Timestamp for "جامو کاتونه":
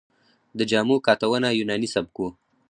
0.71-1.47